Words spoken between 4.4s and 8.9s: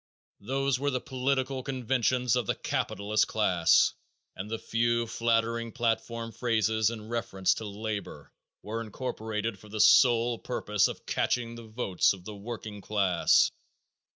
the few flattering platform phrases in reference to labor were